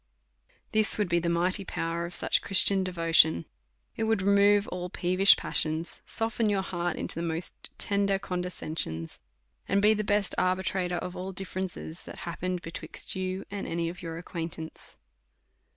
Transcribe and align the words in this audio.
This 0.71 0.95
Avould 0.95 1.09
be 1.09 1.19
the 1.19 1.29
mighty 1.29 1.63
power 1.63 2.07
of 2.07 2.13
such 2.15 2.41
Christian 2.41 2.83
devotion; 2.83 3.45
it 3.95 4.05
would 4.05 4.23
remove 4.23 4.67
all 4.69 4.89
peevish 4.89 5.37
passions, 5.37 6.01
soften 6.07 6.49
your 6.49 6.63
heart 6.63 6.95
into 6.95 7.13
the 7.13 7.21
most 7.21 7.69
tender 7.77 8.17
condescensions, 8.17 9.19
and 9.67 9.79
be 9.79 9.93
the 9.93 10.03
best 10.03 10.33
arbitrator 10.39 10.97
of 10.97 11.15
all 11.15 11.31
differences 11.31 12.01
that 12.05 12.21
happened 12.25 12.63
between 12.63 12.89
you 13.13 13.45
and 13.51 13.67
any 13.67 13.89
of 13.89 14.01
your 14.01 14.17
acquaintance. 14.17 14.97